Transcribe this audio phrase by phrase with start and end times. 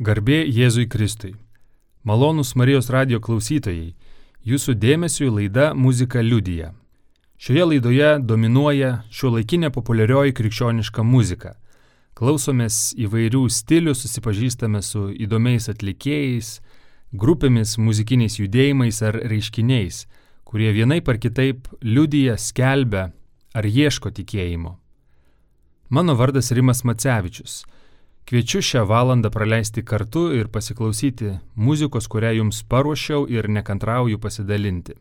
[0.00, 1.34] Garbė Jėzui Kristui.
[2.08, 3.90] Malonus Marijos radio klausytojai,
[4.48, 6.70] jūsų dėmesio laida Muzika liudyja.
[7.36, 11.52] Šioje laidoje dominuoja šio laikinė populiarioji krikščioniška muzika.
[12.16, 16.48] Klausomės įvairių stilių, susipažįstame su įdomiais atlikėjais,
[17.12, 20.06] grupėmis, muzikiniais judėjimais ar reiškiniais,
[20.48, 23.10] kurie vienaip ar kitaip liudyja, skelbia
[23.52, 24.78] ar ieško tikėjimo.
[25.92, 27.66] Mano vardas Rimas Macevičius.
[28.30, 34.94] Kviečiu šią valandą praleisti kartu ir pasiklausyti muzikos, kurią jums paruošiau ir nekantrauju pasidalinti.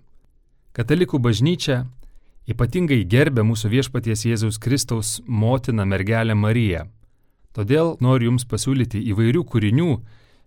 [0.74, 1.84] Katalikų bažnyčia
[2.50, 6.88] ypatingai gerbė mūsų viešpaties Jėzaus Kristaus motiną mergelę Mariją.
[7.54, 9.92] Todėl noriu jums pasiūlyti įvairių kūrinių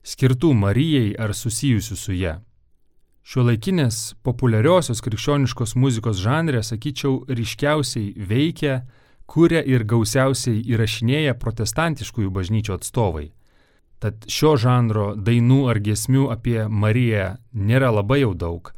[0.03, 2.35] skirtų Marijai ar susijusių su ją.
[3.23, 8.81] Šiuolaikinės populiariosios krikščioniškos muzikos žanrė, sakyčiau, ryškiausiai veikia
[9.33, 13.31] kuria ir gausiausiai įrašinėja protestantiškųjų bažnyčių atstovai.
[14.03, 18.73] Tad šio žanro dainų ar giesmių apie Mariją nėra labai jau daug,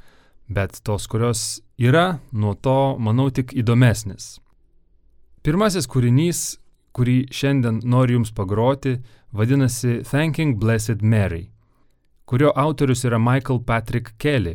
[0.46, 4.36] bet tos, kurios yra, nuo to, manau, tik įdomesnis.
[5.42, 6.44] Pirmasis kūrinys,
[6.94, 8.98] kurį šiandien noriu Jums pagroti,
[9.34, 11.48] vadinasi Thanking Blessed Mary,
[12.30, 14.54] kurio autorius yra Michael Patrick Kelly.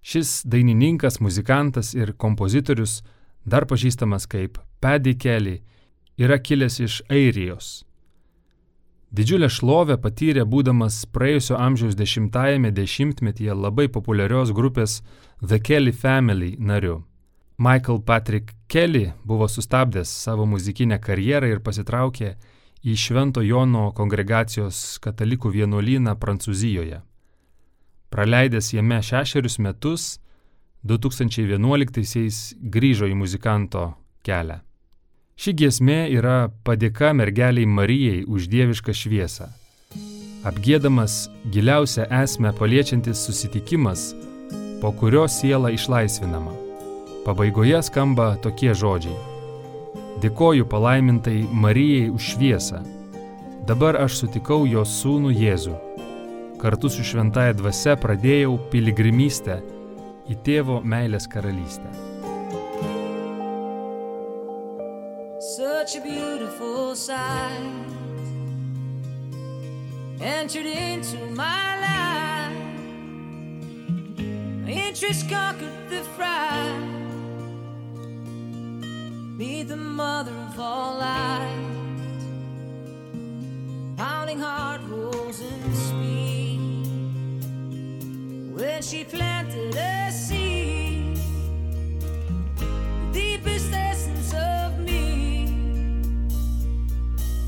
[0.00, 3.02] Šis dainininkas, muzikantas ir kompozitorius
[3.48, 5.58] dar pažįstamas kaip Paddy Kelly,
[6.18, 7.88] yra kilęs iš Airijos.
[9.08, 15.00] Didžiulę šlovę patyrė būdamas praėjusio amžiaus dešimtajame dešimtmetyje labai populiarios grupės
[15.40, 17.04] The Kelly Family nariu.
[17.58, 22.34] Michael Patrick Kelly buvo sustabdęs savo muzikinę karjerą ir pasitraukė
[22.84, 27.00] į Švento Jono kongregacijos katalikų vienuolyną Prancūzijoje.
[28.12, 30.18] Praleidęs jame šešerius metus,
[30.86, 33.92] 2011-aisiais grįžo į muzikanto
[34.26, 34.60] kelią.
[35.38, 39.46] Ši giesmė yra padėka mergeliai Marijai už dievišką šviesą.
[40.46, 44.12] Apgėdamas giliausią esmę paliečiantis susitikimas,
[44.82, 46.54] po kurio siela išlaisvinama.
[47.26, 49.14] Pabaigoje skamba tokie žodžiai.
[50.22, 52.82] Dėkoju palaimintai Marijai už šviesą.
[53.66, 55.74] Dabar aš sutikau jos sūnų Jėzų.
[56.58, 59.60] Kartu su šventaja dvasia pradėjau piligrimystę
[60.28, 61.88] į tėvo meilės karalystę.
[65.40, 67.88] Such a beautiful sight
[70.20, 72.28] entered into my life.
[74.68, 76.84] Interest conquered the fright.
[79.38, 81.64] Be the mother of all light.
[83.96, 86.67] Pounding heart rolls in speed.
[88.58, 91.16] When she planted a seed,
[92.56, 95.46] the deepest essence of me.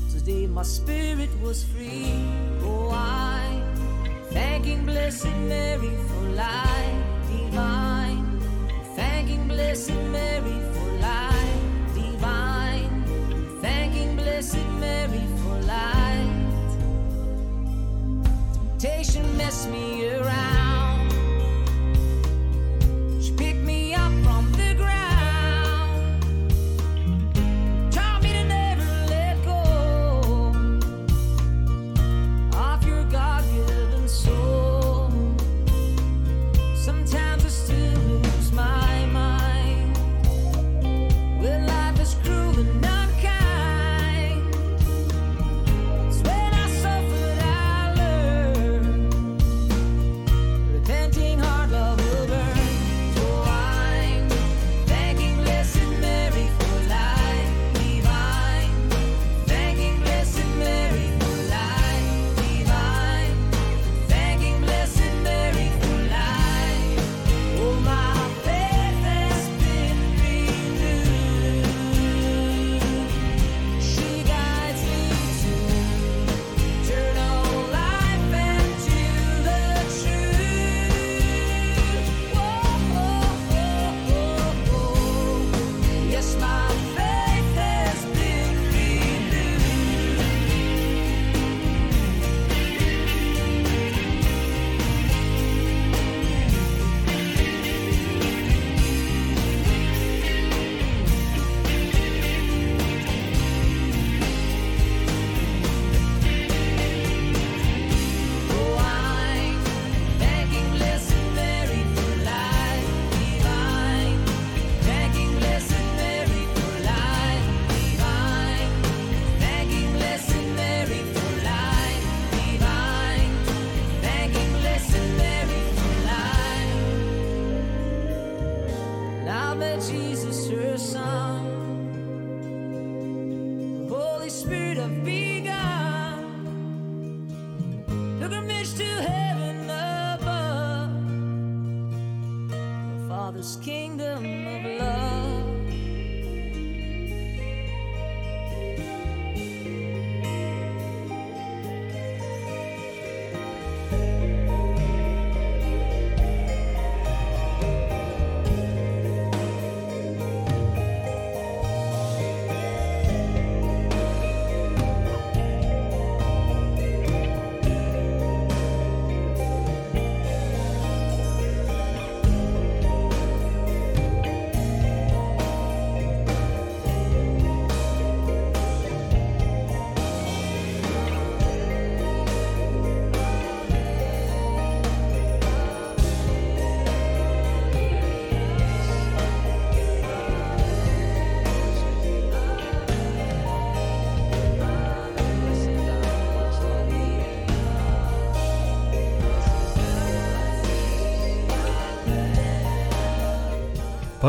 [0.09, 2.13] Today my spirit was free.
[2.63, 3.75] Oh, I'm
[4.31, 8.39] thanking Blessed Mary for life divine.
[8.95, 13.03] Thanking Blessed Mary for life divine.
[13.59, 16.71] Thanking Blessed Mary for light.
[18.79, 20.30] Temptation messed me around.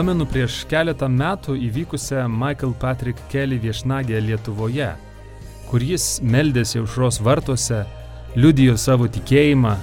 [0.02, 4.88] Pamenu prieš keletą metų įvykusią Michael Patrick Kelly viešnagę Lietuvoje,
[5.68, 7.84] kur jis meldėsi aušros vartuose,
[8.34, 9.76] liudijo savo tikėjimą,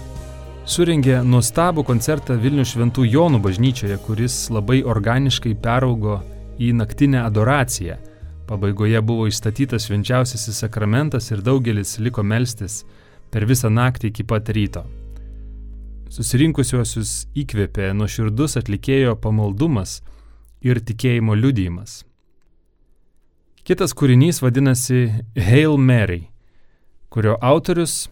[0.68, 6.19] suringė nuostabų koncertą Vilnių Šventų Jonų bažnyčioje, kuris labai organiškai peraugo
[6.60, 7.95] į naktinę adoraciją.
[8.51, 12.81] Pabaigoje buvo įstatytas švenčiausiasis sakramentas ir daugelis liko melstis
[13.31, 14.83] per visą naktį iki pat ryto.
[16.09, 20.00] Susirinkusiuosius įkvėpė nuoširdus atlikėjo pamaldumas
[20.65, 22.00] ir tikėjimo liudijimas.
[23.61, 25.03] Kitas kūrinys vadinasi
[25.38, 26.23] Hail Mary,
[27.13, 28.07] kurio autorius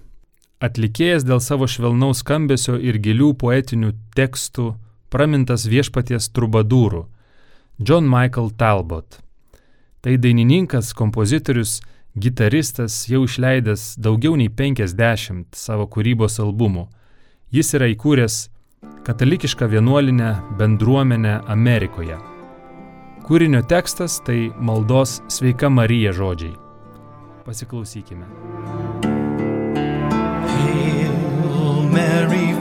[0.62, 4.76] atlikėjas dėl savo švelnaus skambesio ir gilių poetinių tekstų
[5.10, 7.08] pramintas viešpaties trubadūrų
[7.82, 9.24] John Michael Talbot.
[10.06, 11.80] Tai dainininkas, kompozitorius,
[12.14, 16.86] gitaristas jau išleidęs daugiau nei 50 savo kūrybos albumų
[17.48, 18.50] Jis yra įkūręs
[19.08, 22.18] katalikišką vienuolinę bendruomenę Amerikoje.
[23.24, 26.58] Kūrinio tekstas tai maldos Sveika Marija žodžiai.
[27.48, 28.28] Pasiklausykime.
[30.52, 32.52] Hail Mary,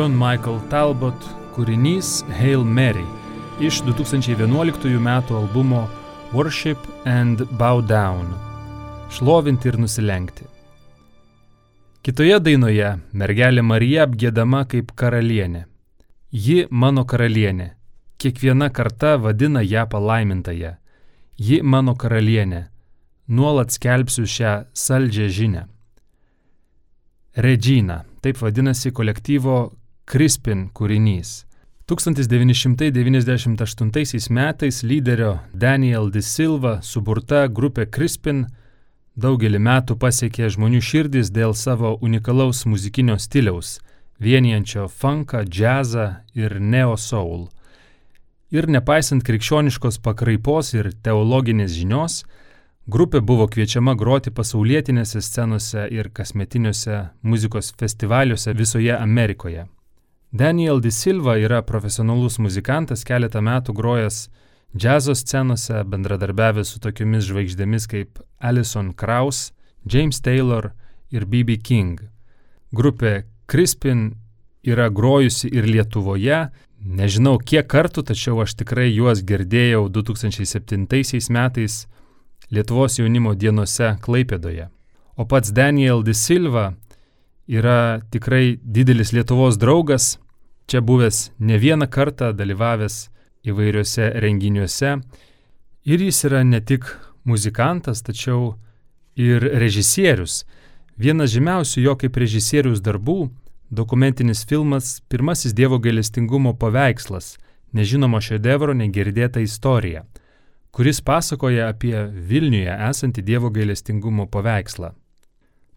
[0.00, 3.02] John Michael Talbot kūrinys Hail Mary
[3.60, 5.08] iš 2011 m.
[5.36, 5.82] albumo
[6.32, 8.30] Worship and Bow Down-
[9.12, 10.46] Šlovinti ir nusilenkti.
[12.00, 15.66] Kitoje dainoje mergelė Marija apgėdama kaip karalienė.
[16.32, 17.74] Ji mano karalienė,
[18.16, 20.76] kiekviena karta vadina ją palaimintąją.
[21.36, 22.62] Ji mano karalienė.
[23.28, 25.66] Nuolat skelbsiu šią saldžią žinę.
[27.36, 29.79] Regina- taip vadinasi kolektyvo
[30.10, 31.44] Crispin kūrinys.
[31.86, 38.50] 1998 metais lyderio Daniel De Silva suburta grupė Crispin
[39.14, 43.78] daugelį metų pasiekė žmonių širdis dėl savo unikalaus muzikinio stiliaus,
[44.18, 47.46] vienijančio funką, džiazą ir neo soul.
[48.50, 52.26] Ir nepaisant krikščioniškos pakraipos ir teologinės žinios,
[52.90, 59.70] grupė buvo kviečiama groti pasaulietinėse scenose ir kasmetiniuose muzikos festivaliuose visoje Amerikoje.
[60.32, 64.28] Daniel Di Silva yra profesionalus muzikantas, keletą metų grojęs
[64.76, 69.50] džiazo scenose, bendradarbiavęs su tokiomis žvaigždėmis kaip Alison Krauss,
[69.82, 70.70] James Taylor
[71.10, 71.56] ir B.B.
[71.58, 71.98] King.
[72.70, 74.12] Grupė Crispin
[74.62, 76.44] yra grojusi ir Lietuvoje,
[76.78, 80.86] nežinau kiek kartų, tačiau aš tikrai juos girdėjau 2007
[81.34, 81.86] metais
[82.50, 84.70] Lietuvos jaunimo dienose Klaipėdoje.
[85.18, 86.70] O pats Daniel Di Silva
[87.48, 90.18] yra tikrai didelis Lietuvos draugas,
[90.66, 93.08] čia buvęs ne vieną kartą dalyvavęs
[93.46, 94.98] įvairiuose renginiuose.
[95.84, 96.84] Ir jis yra ne tik
[97.24, 98.54] muzikantas, tačiau
[99.16, 100.44] ir režisierius.
[101.00, 103.30] Vienas žymiausių jo kaip režisierius darbų-
[103.80, 107.38] dokumentinis filmas Pirmasis Dievo gailestingumo paveikslas-
[107.76, 110.04] nežinomo šedevro negirdėta istorija,
[110.70, 111.96] kuris pasakoja apie
[112.28, 114.92] Vilniuje esantį Dievo gailestingumo paveikslą.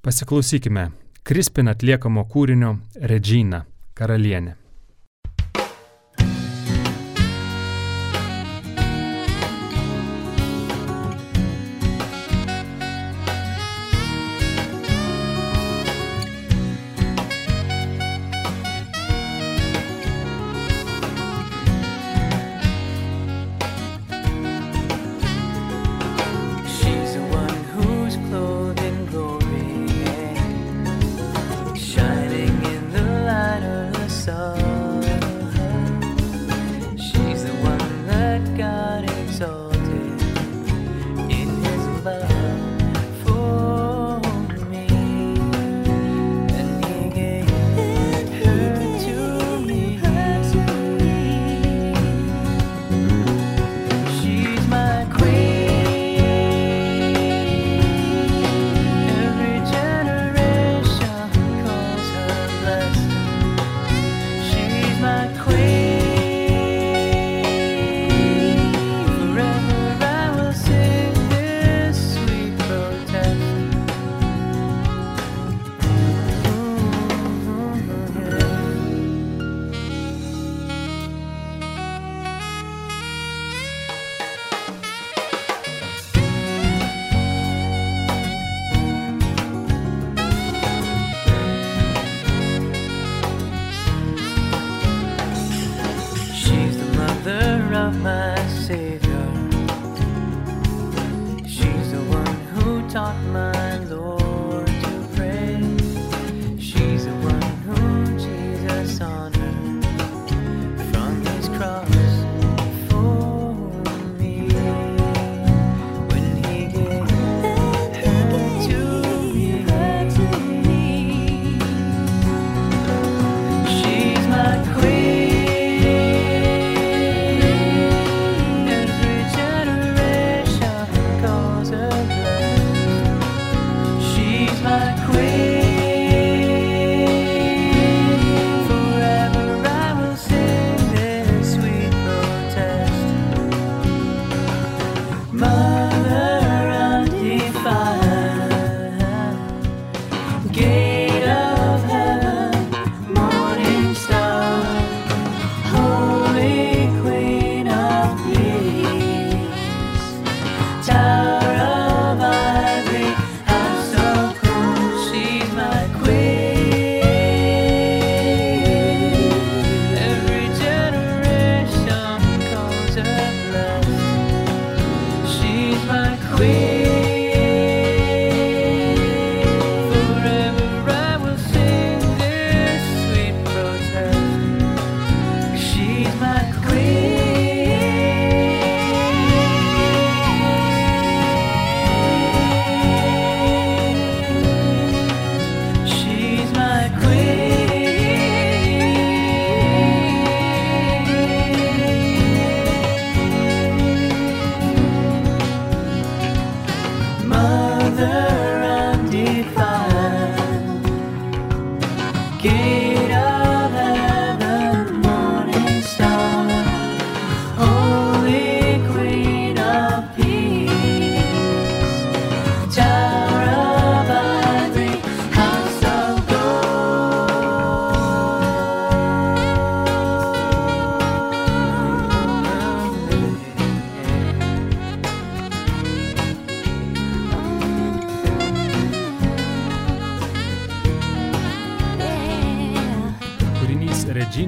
[0.01, 0.91] Pasiklausykime
[1.24, 2.70] Krispin atliekamo kūrinio
[3.10, 3.62] Regina-
[3.98, 4.58] karalienė.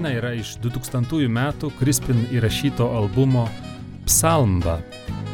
[0.06, 3.48] Regina yra iš 2000 metų Crispin įrašyto albumo
[4.06, 4.76] Psalmba.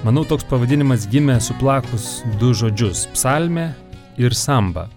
[0.05, 3.73] Manau, toks pavadinimas gimė suplakus du žodžius- psalmė
[4.17, 4.87] ir samba.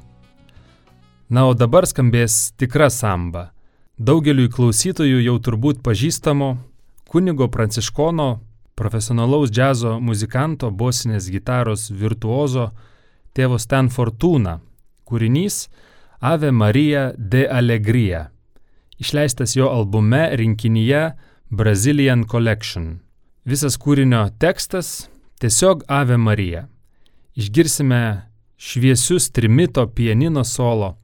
[1.29, 3.51] Na, o dabar skambės tikra samba.
[3.99, 6.57] Daugeliui klausytojų jau turbūt pažįstamo
[7.09, 8.39] kunigo Pranciškono,
[8.77, 12.71] profesionalaus džiazo muzikanto, bosinės gitaros virtuozo
[13.35, 14.61] tėvo Stan Fortuna.
[15.05, 15.67] Kūrinys
[16.21, 18.31] Ave Marija de Alegria
[18.99, 21.13] išleistas jo albume rinkinyje
[21.51, 23.01] Brazilian Collection.
[23.45, 25.09] Visas kūrinio tekstas
[25.41, 26.67] tiesiog Ave Marija.
[27.35, 28.01] Išgirsime
[28.57, 30.95] šviesius trimito pianino solo.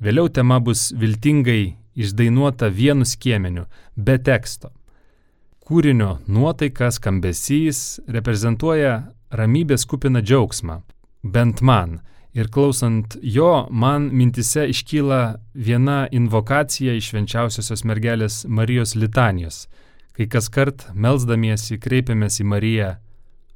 [0.00, 4.72] Vėliau tema bus viltingai išdainuota vienu skiemeniu, be teksto.
[5.64, 8.96] Kūrinio nuotaika, skambesys reprezentuoja
[9.32, 10.80] ramybės kupiną džiaugsmą.
[11.24, 12.00] Bent man.
[12.34, 19.68] Ir klausant jo, man mintise iškyla viena invokacija iš švenčiausiosios mergelės Marijos litanijos,
[20.18, 22.90] kai kas kart melzdamiesi kreipiamės į Mariją,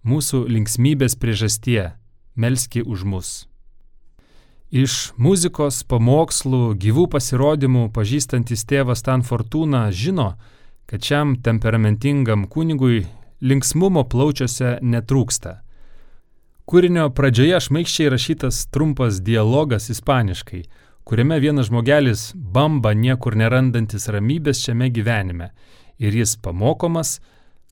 [0.07, 1.91] mūsų linksmybės priežastie,
[2.38, 3.31] melski už mus.
[4.71, 10.35] Iš muzikos, pamokslų, gyvų pasirodymų pažįstantis tėvas Stan Fortuna žino,
[10.87, 13.07] kad šiam temperamentingam kunigui
[13.41, 15.62] linksmumo plaučiuose netrūksta.
[16.69, 20.59] Kūrinio pradžioje šmaikščiai rašytas trumpas dialogas ispaniškai,
[21.09, 25.49] kuriame vienas žmogelis bamba niekur nerandantis ramybės šiame gyvenime
[25.97, 27.15] ir jis pamokomas,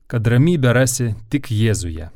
[0.09, 2.09] kad ramybę rasi tik Jėzuje.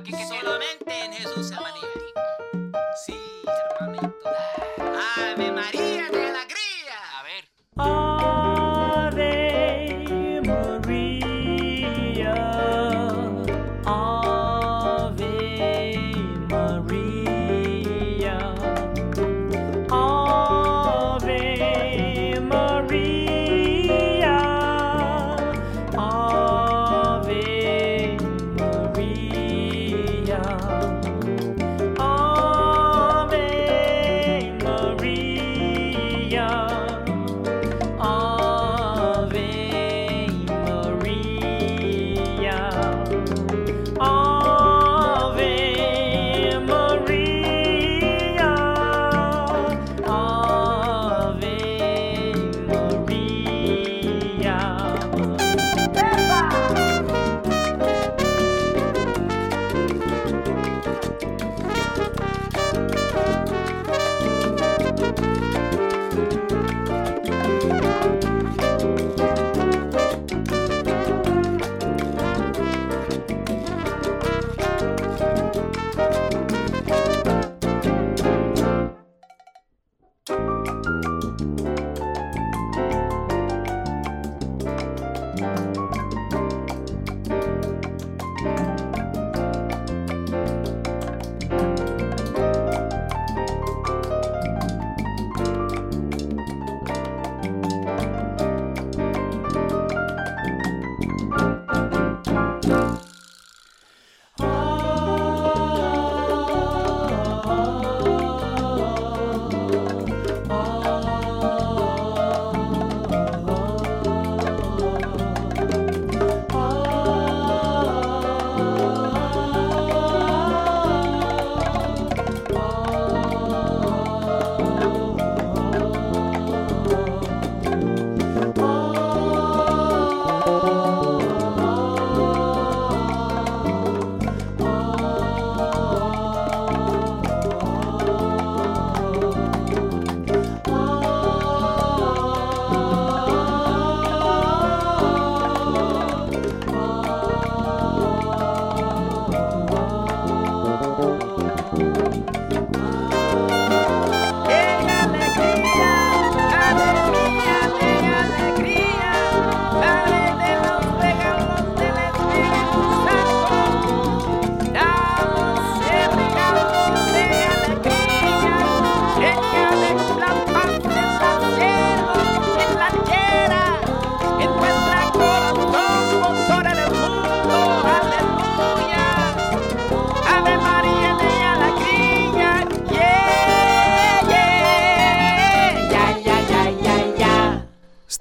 [0.00, 0.79] pa' que Solamente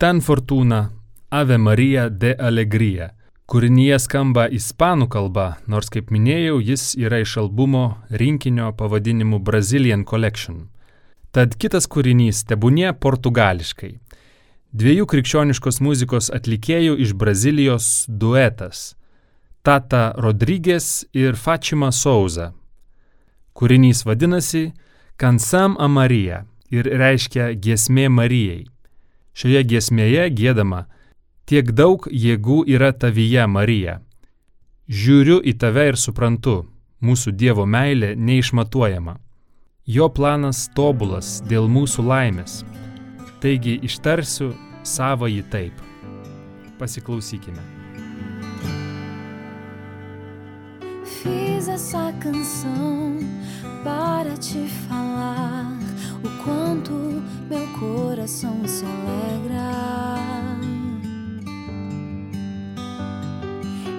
[0.09, 0.91] Stan Fortuna
[1.29, 3.11] Ave Maria de Alegria.
[3.45, 10.63] Kūrinyje skamba ispanų kalba, nors kaip minėjau, jis yra iš albumo rinkinio pavadinimu Brazilian Collection.
[11.29, 13.91] Tad kitas kūrinys tebūnie portugališkai.
[14.73, 18.95] Dviejų krikščioniškos muzikos atlikėjų iš Brazilijos duetas-
[19.65, 22.55] Tata Rodrygės ir Fatima Souza.
[23.53, 24.73] Kūrinys vadinasi
[25.17, 28.65] Kansam Amarija ir reiškia giesmė Marijai.
[29.39, 30.85] Šioje giesmėje gėdama
[31.49, 33.95] Tiek daug jėgų yra tavyje, Marija.
[34.85, 36.59] Žiūriu į tave ir suprantu,
[37.01, 39.15] mūsų Dievo meilė neišmatuojama.
[39.89, 42.59] Jo planas tobulas dėl mūsų laimės.
[43.41, 44.51] Taigi ištarsiu
[44.85, 45.81] savo jį taip.
[46.77, 47.65] Pasiklausykime.
[51.17, 53.17] Fiz essa canção
[53.83, 55.78] para te falar
[56.23, 56.93] o quanto
[57.49, 60.19] meu coração se alegra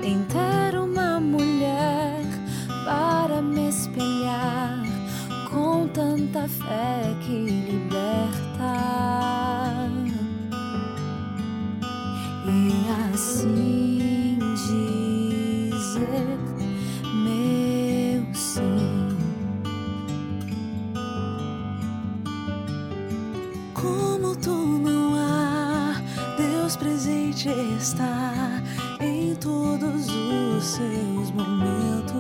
[0.03, 2.23] em ter uma mulher
[2.85, 4.83] para me espelhar
[5.51, 8.41] com tanta fé que liberta.
[12.47, 15.00] E assim dizer
[27.81, 28.63] está
[29.01, 32.11] em todos os seus momentos.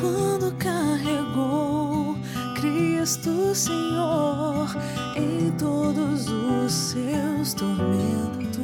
[0.00, 2.16] Quando carregou
[2.54, 4.68] Cristo Senhor
[5.16, 8.54] em todos os seus tormentos,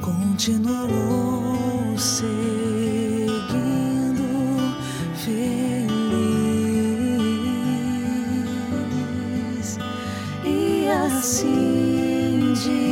[0.00, 1.41] continuou
[11.04, 12.91] assim de.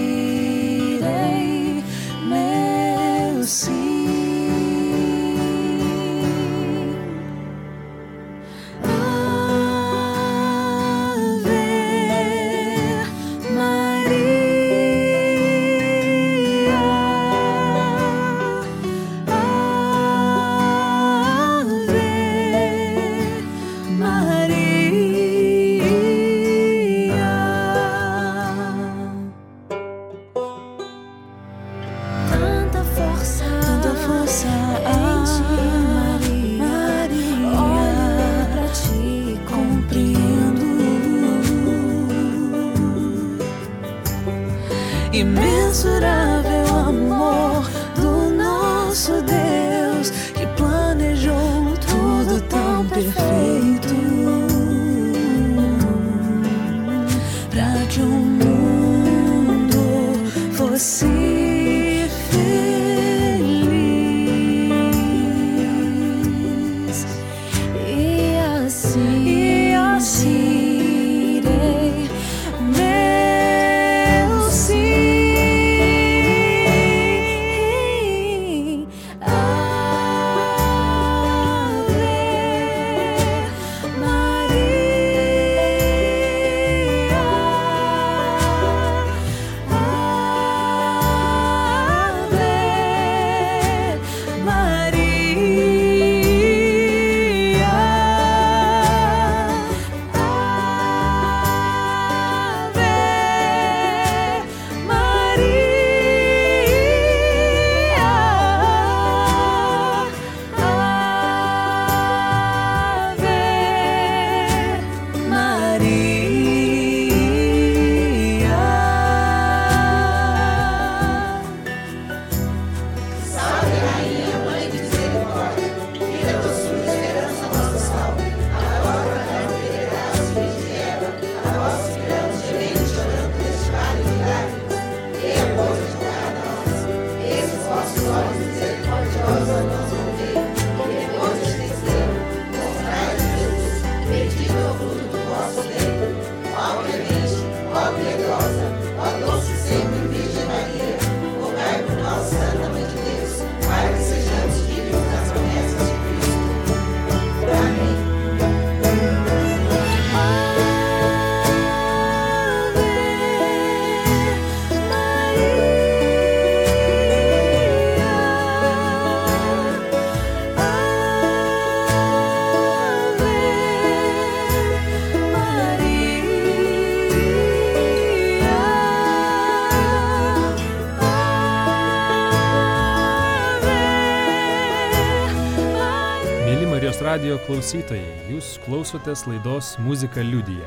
[187.30, 190.66] Radio klausytojai, jūs klausotės laidos Muzika liudyje.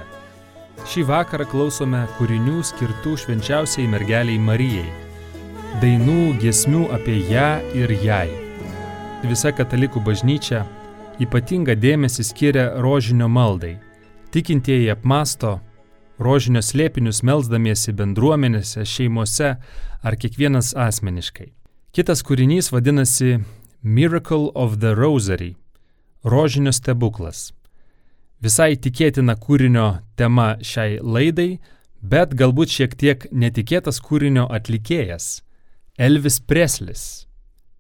[0.88, 4.86] Šį vakarą klausome kūrinių skirtų švenčiausiai mergeliai Marijai.
[5.82, 8.30] Dainų, giesmių apie ją ir jai.
[9.28, 10.62] Visa katalikų bažnyčia
[11.20, 13.74] ypatingą dėmesį skiria rožinio maldai.
[14.32, 15.58] Tikintieji apmasto
[16.16, 19.58] rožinio slėpinius melzdamiesi bendruomenėse, šeimose
[20.00, 21.50] ar kiekvienas asmeniškai.
[21.92, 23.42] Kitas kūrinys vadinasi
[23.84, 25.58] Miracle of the Rosary-
[26.24, 27.52] rožinio stebuklas.
[28.44, 31.62] Visai tikėtina kūrinio tema šiai laidai,
[32.02, 35.44] bet galbūt šiek tiek netikėtas kūrinio atlikėjas-
[36.08, 37.28] Elvis Preslis.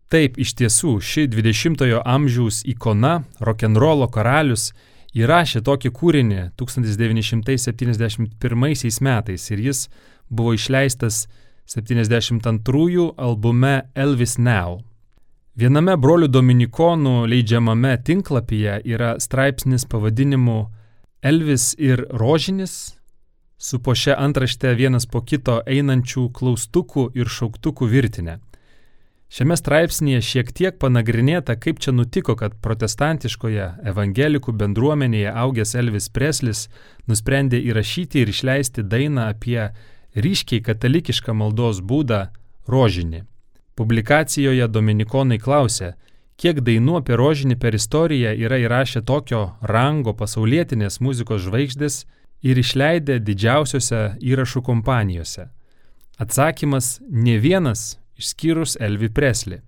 [0.08, 4.74] Taip, iš tiesų, ši 20-ojo amžiaus ikona, rock'n'rollo karalius,
[5.18, 9.90] įrašė tokį kūrinį 1971 metais ir jis
[10.30, 11.28] buvo išleistas
[11.66, 14.84] 72 albume Elvis Now.
[15.54, 20.64] Viename brolių dominikonų leidžiamame tinklapyje yra straipsnis pavadinimu
[21.22, 22.96] Elvis ir rožinis,
[23.62, 28.40] su po šią antraštę vienas po kito einančių klaustukų ir šauktukų virtinė.
[29.34, 36.64] Šiame straipsnėje šiek tiek panagrinėta, kaip čia nutiko, kad protestantiškoje evangelikų bendruomenėje augęs Elvis Preslis
[37.06, 39.70] nusprendė įrašyti ir išleisti dainą apie
[40.18, 42.24] ryškiai katalikišką maldos būdą-
[42.74, 43.33] rožinį.
[43.74, 45.96] Publikacijoje Dominikonai klausė,
[46.38, 52.04] kiek dainų apie rožinį per istoriją yra įrašę tokio rango pasaulietinės muzikos žvaigždės
[52.46, 55.48] ir išleidę didžiausiose įrašų kompanijose.
[56.22, 59.62] Atsakymas- ne vienas išskyrus Elvi Presley.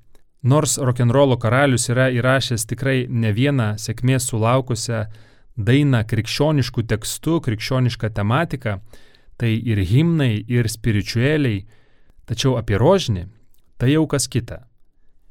[0.43, 5.07] Nors rock'n'rollo karalius yra įrašęs tikrai ne vieną sėkmės sulaukusią
[5.57, 8.81] dainą krikščioniškų tekstų, krikščionišką tematiką,
[9.37, 11.65] tai ir himnai, ir spiritueliai,
[12.27, 13.35] tačiau apie rožinį
[13.77, 14.63] tai jau kas kita.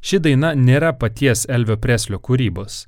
[0.04, 2.84] Ši daina nėra paties Elvio Preslio kūrybos.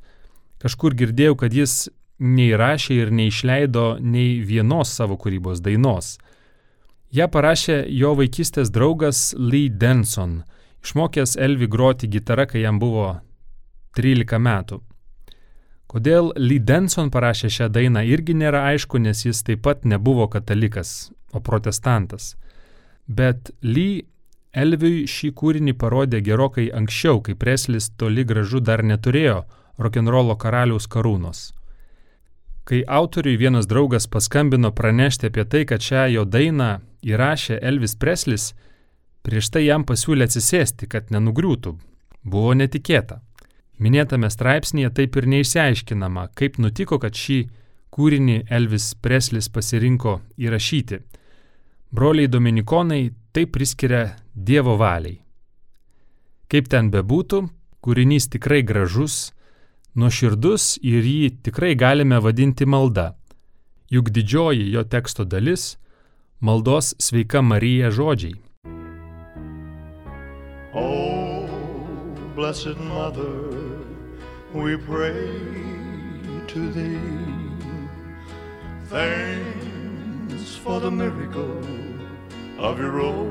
[0.61, 1.87] Kažkur girdėjau, kad jis
[2.21, 6.17] neįrašė ir neišleido nei vienos savo kūrybos dainos.
[7.13, 10.43] Ja parašė jo vaikystės draugas Lee Denson,
[10.85, 13.15] išmokęs Elvi groti gitarą, kai jam buvo
[13.97, 14.83] 13 metų.
[15.87, 21.13] Kodėl Lee Denson parašė šią dainą irgi nėra aišku, nes jis taip pat nebuvo katalikas,
[21.33, 22.35] o protestantas.
[23.07, 24.03] Bet Lee
[24.57, 29.43] Elviui šį kūrinį parodė gerokai anksčiau, kai Preslis toli gražu dar neturėjo
[29.79, 31.51] rock'n'rollo karaliaus karūnos.
[32.67, 36.71] Kai autoriui vienas draugas paskambino pranešti apie tai, kad šią jo dainą
[37.07, 38.49] įrašė Elvis Preslis,
[39.23, 41.77] prieš tai jam pasiūlė atsisėsti, kad nenugriūtų.
[42.27, 43.21] Buvo netikėta.
[43.79, 47.39] Minėtame straipsnėje taip ir neišsiaiškinama, kaip nutiko, kad šį
[47.95, 51.03] kūrinį Elvis Preslis pasirinko įrašyti.
[51.95, 53.03] Broliai Dominikonai
[53.37, 55.19] tai priskiria Dievo valiai.
[56.49, 57.43] Kaip ten bebūtų,
[57.85, 59.35] kūrinys tikrai gražus,
[59.93, 63.11] nuoširdus ir jį tikrai galime vadinti malda.
[63.93, 65.77] Juk didžioji jo teksto dalis-
[66.47, 68.41] maldos sveika Marija žodžiai.
[70.73, 71.45] Oh,
[72.35, 73.37] blessed Mother,
[74.55, 75.29] we pray
[76.49, 76.97] to thee.
[78.89, 81.86] Thanks for the miracle
[82.59, 83.27] of your rosary.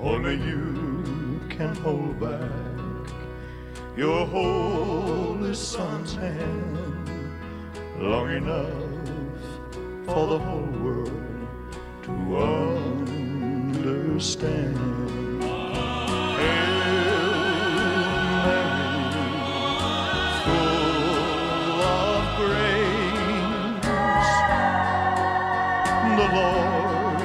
[0.00, 2.50] Only you can hold back
[3.96, 7.08] your holy son's hand
[7.98, 8.68] long enough
[10.04, 11.10] for the whole world
[12.02, 12.36] to
[14.12, 15.25] understand.
[26.26, 27.20] The Lord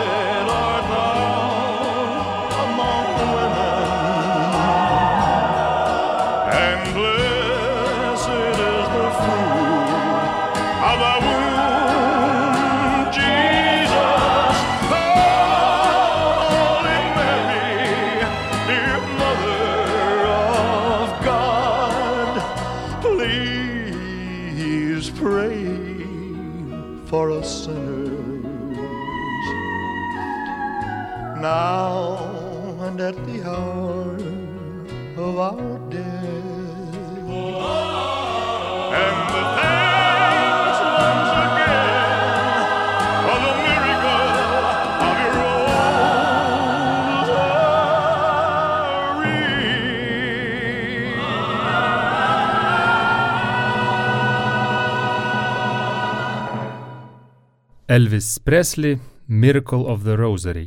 [57.95, 60.65] Elvis Presley Miracle of the Rosary.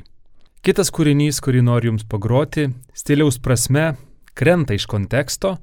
[0.64, 3.98] Kitas kūrinys, kurį noriu Jums pagroti, stiliaus prasme
[4.38, 5.58] krenta iš konteksto,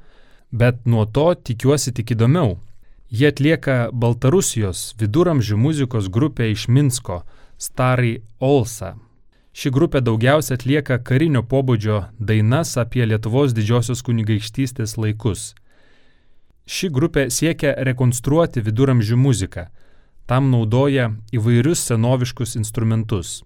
[0.53, 2.59] bet nuo to tikiuosi tik įdomiau.
[3.09, 7.23] Jie atlieka Baltarusijos viduramžių muzikos grupė iš Minsko,
[7.57, 8.91] Starai Olsa.
[9.57, 15.55] Ši grupė daugiausia atlieka karinio pobūdžio dainas apie Lietuvos didžiosios kunigaikštystės laikus.
[16.69, 19.71] Ši grupė siekia rekonstruoti viduramžių muziką.
[20.27, 23.43] Tam naudoja įvairius senoviškus instrumentus.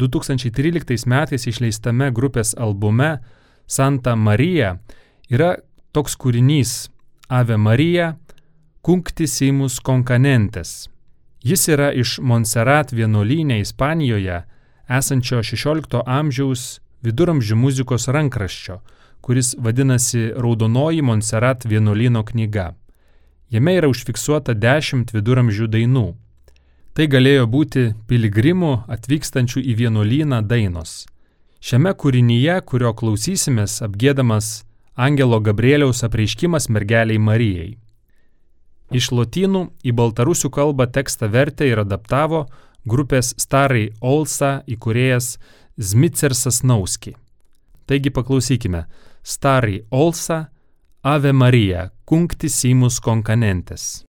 [0.00, 3.18] 2013 metais išleistame grupės albume
[3.66, 4.78] Santa Marija
[5.28, 5.56] yra
[5.92, 6.88] toks kūrinys
[7.28, 8.14] Ave Marija
[8.80, 10.88] Cunctisimus Concanentes.
[11.44, 14.40] Jis yra iš Montserrat vienuolynė Ispanijoje
[14.88, 18.80] esančio XVI amžiaus viduramžių muzikos rankraščio,
[19.20, 22.72] kuris vadinasi Raudonoji Montserrat vienuolyno knyga.
[23.52, 26.06] Jame yra užfiksuota dešimt viduramžių dainų.
[26.92, 31.06] Tai galėjo būti piligrimų atvykstančių į vienuolyną dainos.
[31.62, 37.70] Šiame kūrinyje, kurio klausysimės, apgėdamas Angelo Gabrieliaus apreiškimas mergeliai Marijai.
[38.92, 42.44] Iš lotynų į baltarusių kalbą tekstą vertė ir adaptavo
[42.84, 45.38] grupės Starai Olsa įkūrėjas
[45.80, 47.16] Zmicersas Nauski.
[47.88, 48.84] Taigi paklausykime
[49.24, 50.50] Starai Olsa
[51.02, 54.02] Ave Marija, kunktis įmus konkanentes.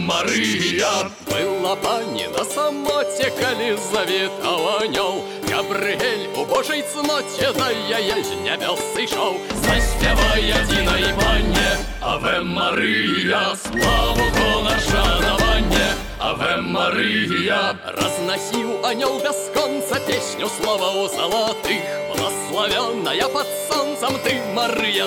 [0.00, 1.10] Марія.
[1.30, 8.80] Была пані на самоті, коли завітав аньол, Габриель у Божій цноті, да я єсть небес
[8.96, 9.40] сійшов.
[9.54, 20.48] Заспівай одінай панне, Аве Марія, славу кона шанування, Аве Мария Разносил анел без конца Песню
[20.48, 25.06] слова у золотых Благословенная под солнцем Ты, Мария,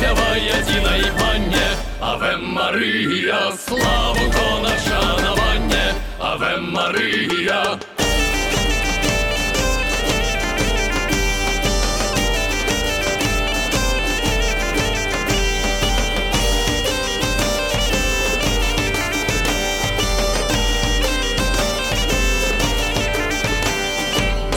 [0.00, 1.68] спяває Діна і панне,
[2.00, 7.78] Аве Марія, славу кона шанування, Аве Марія.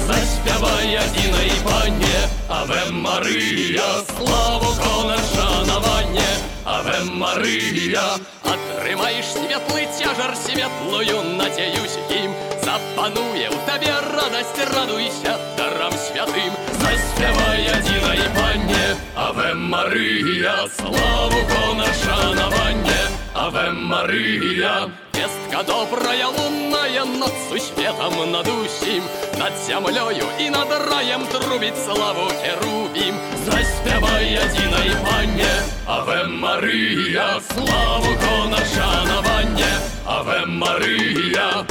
[0.07, 1.22] Заспіває Діна
[2.62, 3.82] Аве Мария,
[4.16, 6.28] славу кона шанованне,
[6.64, 8.02] Аве Мария,
[8.44, 12.30] Отримаєш світлий тяжар, світлою надіюсь їм,
[12.82, 16.52] Запанує у тебе радость, радуйся дарам святим.
[16.72, 23.00] Заспівай одиной панне, Аве Мария, славу кона шанованне,
[23.34, 29.02] Аве Мария, Вестка добрая лунная над светом над усім,
[29.38, 33.14] над землею и над раем трубит славу херувим.
[33.44, 35.52] Заспевай одиной панне,
[35.86, 39.72] Аве Мария, славу кона шанованне,
[40.06, 41.66] Аве Мария.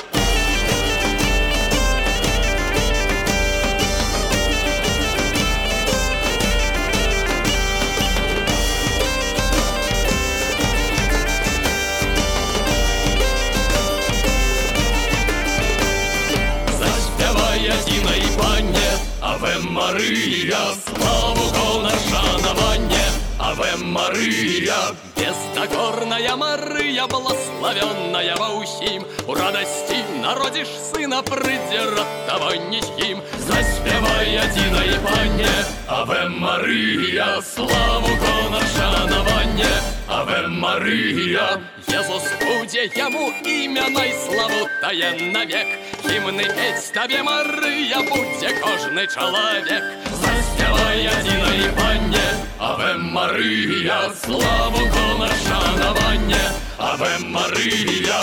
[19.61, 23.05] Аве Мария, славу кона шанованне,
[23.39, 24.73] Аве Мария.
[25.15, 33.21] Бездокорная Мария, благословенная во усім, У радости народишь сына, придираттого низким.
[33.37, 35.55] Заспевай одиной панне,
[35.87, 39.69] Аве Мария, славу кона шанованне,
[40.07, 41.61] Аве Мария.
[41.87, 45.67] Jesús буде йому ім'я найславу тає навек.
[46.09, 49.83] Гімни петь тобі, Мария, буде кожний чоловік.
[50.21, 58.19] Заспівай одиной панне, Аве Мария, славу кона шанованне, Аве Мария.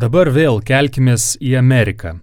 [0.00, 2.14] Dabar vėl kelkimės į Ameriką.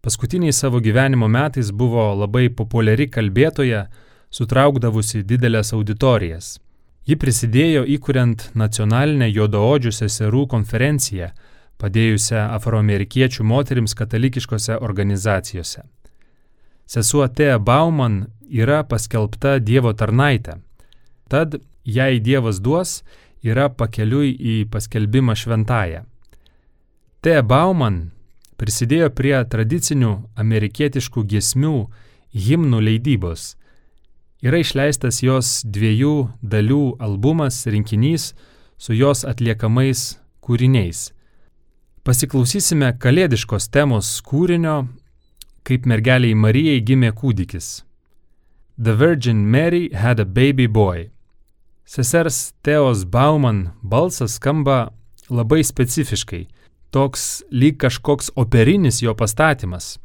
[0.00, 3.86] Paskutiniais savo gyvenimo metais buvo labai populiari kalbėtoja,
[4.30, 6.56] sutraukdavusi didelės auditorijas.
[7.06, 11.32] Ji prisidėjo įkuriant nacionalinę juodaodžių seserų konferenciją,
[11.82, 15.82] padėjusią afroamerikiečių moterims katalikiškose organizacijose.
[16.86, 17.58] Sesuo T.
[17.58, 20.60] Bauman yra paskelbta Dievo tarnaitė.
[21.28, 23.00] Tad, jei Dievas duos,
[23.42, 26.04] yra pakeliui į paskelbimą šventąją.
[27.22, 27.34] T.
[27.42, 28.12] Bauman
[28.60, 31.76] prisidėjo prie tradicinių amerikietiškų giesmių
[32.46, 33.56] himnų leidybos.
[34.42, 38.32] Yra išleistas jos dviejų dalių albumas rinkinys
[38.74, 41.12] su jos atliekamais kūriniais.
[42.02, 44.88] Pasiklausysime kalėdiškos temos kūrinio
[45.62, 47.84] kaip mergeliai Marijai gimė kūdikis.
[48.82, 51.10] The Virgin Mary had a baby boy.
[51.86, 54.90] Sesers Teos Bauman balsas skamba
[55.30, 56.46] labai specifiškai,
[56.90, 59.98] toks lyg kažkoks operinis jo pastatymas.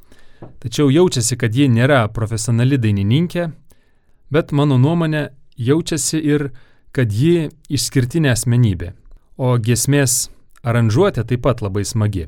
[0.62, 3.48] Tačiau jaučiasi, kad ji nėra profesionali dainininkė,
[4.32, 6.49] bet mano nuomonė jaučiasi ir,
[6.91, 8.93] kad ji išskirtinė asmenybė,
[9.38, 10.30] o giesmės
[10.63, 12.28] aranžuotė taip pat labai smagi.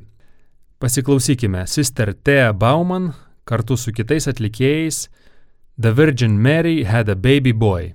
[0.79, 3.11] Pasiklausykime Sister Thea Bauman
[3.49, 5.07] kartu su kitais atlikėjais
[5.79, 7.93] The Virgin Mary had a baby boy.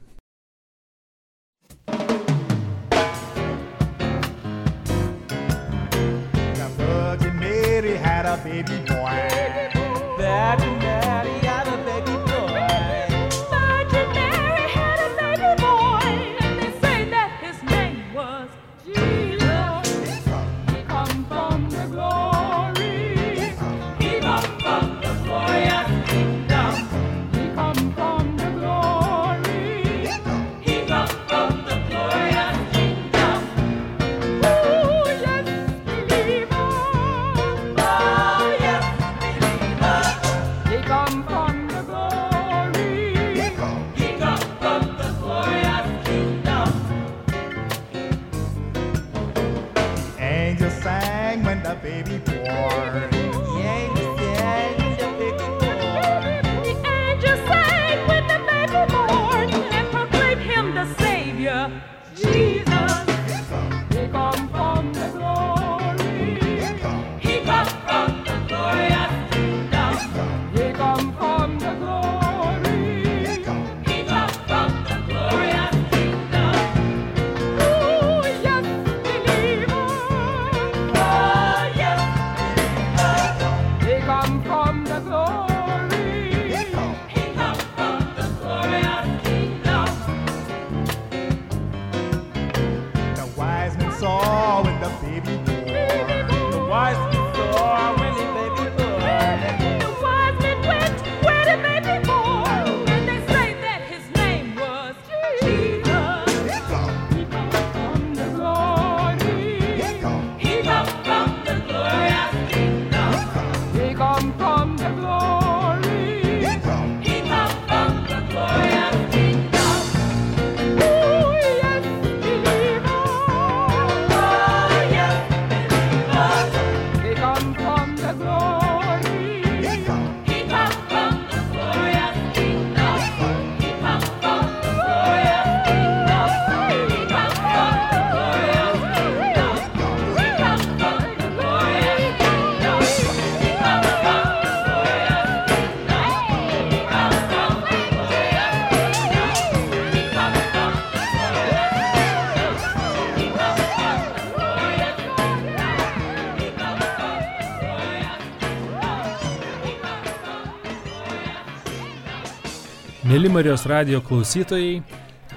[163.15, 164.81] Mėly Marijos radio klausytojai,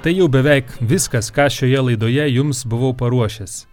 [0.02, 3.68] tai jau beveik viskas, ką šioje laidoje jums buvau paruošęs.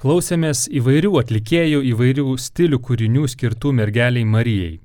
[0.00, 4.78] Klausėmės įvairių atlikėjų, įvairių stilių kūrinių skirtų mergeliai Marijai.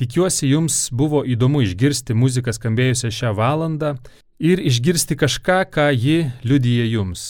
[0.00, 3.92] Tikiuosi, jums buvo įdomu išgirsti muziką skambėjusią šią valandą
[4.40, 7.26] ir išgirsti kažką, ką ji liudyja jums.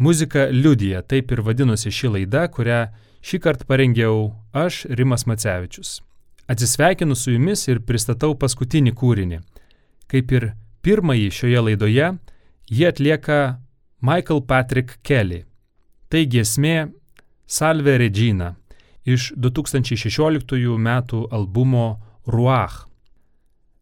[0.00, 2.86] Muzika liudyja, taip ir vadinosi ši laida, kurią
[3.20, 5.98] šį kartą parengiau aš, Rimas Macevičius.
[6.46, 9.40] Atsisveikinu su jumis ir pristatau paskutinį kūrinį.
[10.10, 10.50] Kaip ir
[10.84, 12.10] pirmąjį šioje laidoje,
[12.70, 13.40] jie atlieka
[14.04, 15.44] Michael Patrick Kelly.
[16.08, 16.92] Tai giesmė
[17.46, 18.54] Salve Regina
[19.04, 21.88] iš 2016 metų albumo
[22.26, 22.84] Ruach.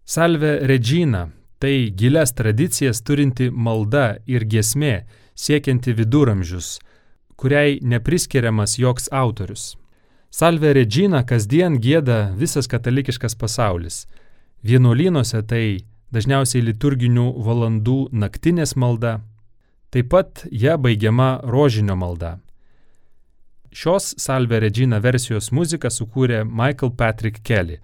[0.04, 1.28] Salve Regina
[1.62, 5.04] tai gilias tradicijas turinti malda ir giesmė
[5.38, 6.78] siekianti viduramžius,
[7.38, 9.76] kuriai nepriskiriamas joks autorius.
[10.32, 14.06] Salve Regina kasdien gėda visas katalikiškas pasaulis.
[14.64, 15.64] Vienuolynuose tai
[16.08, 19.18] dažniausiai liturginių valandų naktinės malda,
[19.92, 22.38] taip pat ją baigiama rožinio malda.
[23.76, 27.82] Šios Salve Regina versijos muziką sukūrė Michael Patrick Kelly.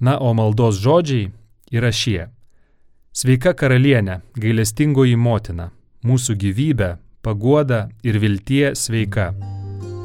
[0.00, 1.30] Na, o maldos žodžiai
[1.72, 2.28] yra šie.
[3.16, 5.70] Sveika karalienė, gailestingoji motina,
[6.04, 6.94] mūsų gyvybė,
[7.24, 9.32] paguoda ir viltie sveika.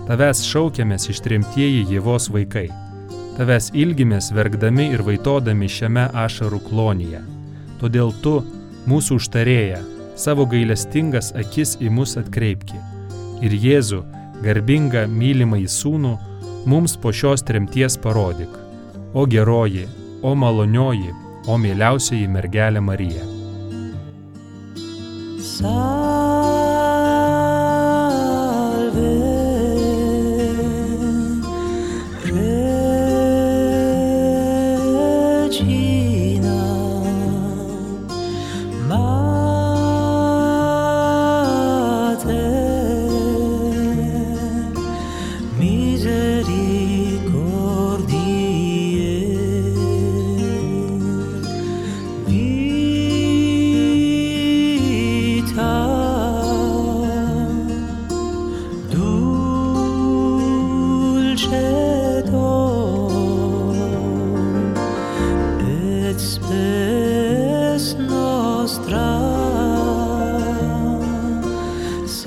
[0.09, 2.65] Tavęs šaukiamės ištrimtieji Jėvos vaikai.
[3.37, 7.19] Tavęs ilgimės verkdami ir vaitodami šiame ašarų klonyje.
[7.77, 8.39] Todėl tu,
[8.89, 9.83] mūsų užtarėja,
[10.17, 12.81] savo gailestingas akis į mus atkreipki.
[13.45, 14.01] Ir Jėzų,
[14.41, 16.17] garbingą mylimą į sūnų,
[16.65, 18.49] mums po šios tremties parodyk.
[19.13, 19.85] O geroji,
[20.25, 21.13] o malonioji,
[21.45, 23.29] o mieliausioji mergelė Marija.
[25.39, 26.08] Regina,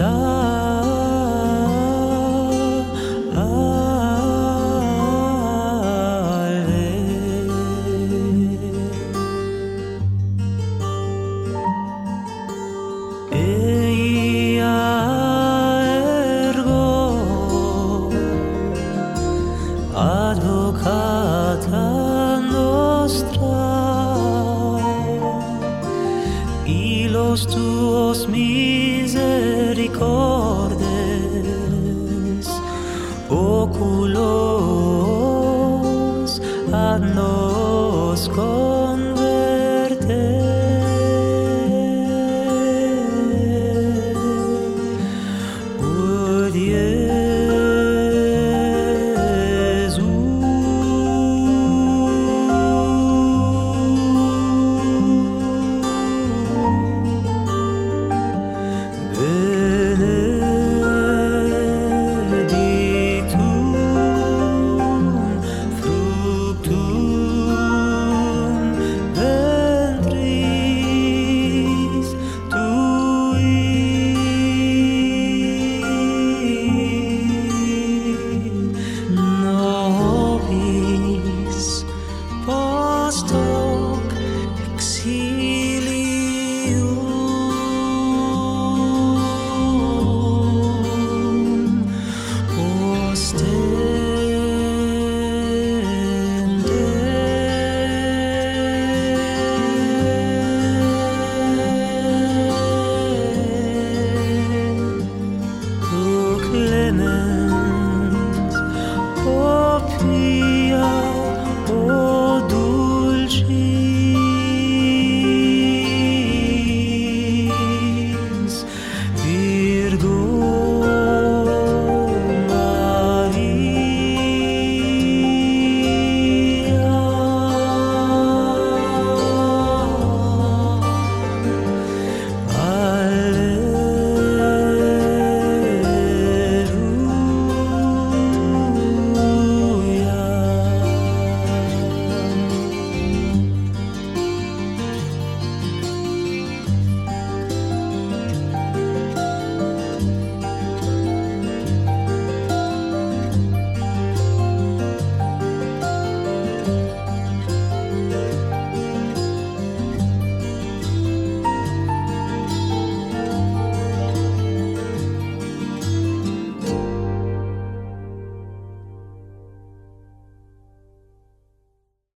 [0.03, 0.41] salve.